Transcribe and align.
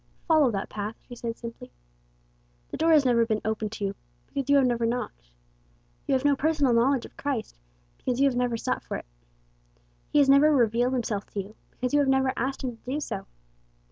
"Follow 0.27 0.49
that 0.49 0.67
path," 0.67 0.95
she 1.07 1.13
said, 1.13 1.37
simply. 1.37 1.69
"The 2.71 2.77
door 2.77 2.91
has 2.91 3.05
never 3.05 3.23
been 3.23 3.39
opened 3.45 3.71
to 3.73 3.85
you, 3.85 3.93
because 4.25 4.49
you 4.49 4.55
have 4.55 4.65
never 4.65 4.83
knocked. 4.83 5.29
You 6.07 6.15
have 6.15 6.25
no 6.25 6.35
personal 6.35 6.73
knowledge 6.73 7.05
of 7.05 7.15
Christ, 7.17 7.59
because 7.97 8.19
you 8.19 8.27
have 8.27 8.35
never 8.35 8.57
sought 8.57 8.81
for 8.83 8.97
it. 8.97 9.05
He 10.09 10.17
has 10.17 10.27
never 10.27 10.51
revealed 10.55 10.93
himself 10.93 11.27
to 11.27 11.39
you, 11.43 11.55
because 11.69 11.93
you 11.93 11.99
have 11.99 12.09
never 12.09 12.33
asked 12.35 12.63
him 12.63 12.75
to 12.77 12.83
do 12.91 12.99
so." 12.99 13.27